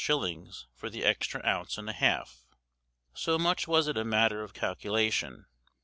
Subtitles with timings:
[0.73, 2.43] _for the extra ounce and a half,
[3.13, 5.45] so much was it a matter of calculation.